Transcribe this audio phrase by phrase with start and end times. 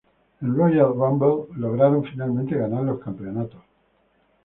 [0.41, 3.61] En Royal Rumble lograron finalmente ganar los campeonatos.